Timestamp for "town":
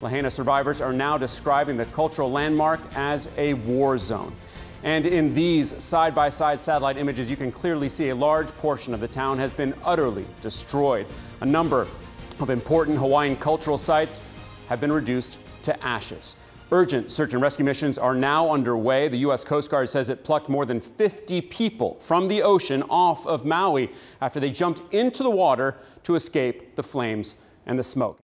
9.08-9.38